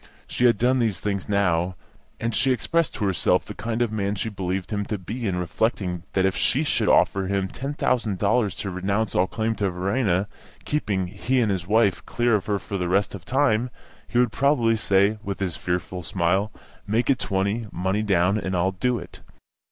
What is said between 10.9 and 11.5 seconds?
he